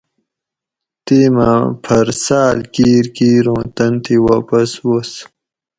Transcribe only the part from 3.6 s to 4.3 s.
تن تھی